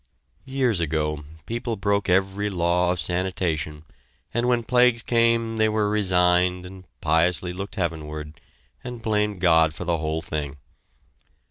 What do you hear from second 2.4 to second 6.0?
law of sanitation and when plagues came they were